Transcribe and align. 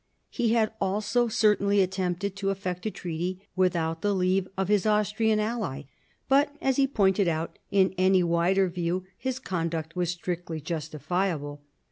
He 0.31 0.53
had 0.53 0.71
also 0.81 1.27
certainly 1.27 1.79
attempted 1.79 2.35
to 2.37 2.49
effect 2.49 2.87
a 2.87 2.89
treaty 2.89 3.47
without 3.55 4.01
the 4.01 4.15
leave 4.15 4.47
of 4.57 4.67
his 4.67 4.87
Austrian 4.87 5.39
ally. 5.39 5.83
But, 6.27 6.55
as 6.59 6.77
he 6.77 6.87
pointed 6.87 7.27
out, 7.27 7.59
in 7.69 7.93
any 7.99 8.23
wider 8.23 8.67
view 8.67 9.05
his 9.15 9.37
conduct 9.37 9.95
was 9.95 10.09
strictly 10.09 10.59
justifiable. 10.59 11.61